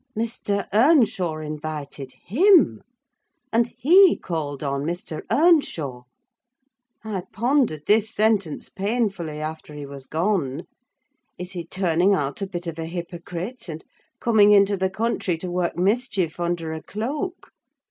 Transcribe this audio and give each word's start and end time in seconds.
Mr. 0.17 0.67
Earnshaw 0.73 1.37
invited 1.37 2.13
him! 2.25 2.81
and 3.53 3.71
he 3.77 4.17
called 4.17 4.63
on 4.63 4.81
Mr. 4.83 5.21
Earnshaw! 5.29 6.05
I 7.03 7.21
pondered 7.31 7.83
this 7.85 8.09
sentence 8.09 8.67
painfully, 8.67 9.39
after 9.39 9.75
he 9.75 9.85
was 9.85 10.07
gone. 10.07 10.63
Is 11.37 11.51
he 11.51 11.63
turning 11.67 12.15
out 12.15 12.41
a 12.41 12.47
bit 12.47 12.65
of 12.65 12.79
a 12.79 12.87
hypocrite, 12.87 13.69
and 13.69 13.85
coming 14.19 14.49
into 14.49 14.75
the 14.75 14.89
country 14.89 15.37
to 15.37 15.51
work 15.51 15.77
mischief 15.77 16.39
under 16.39 16.73
a 16.73 16.81
cloak? 16.81 17.51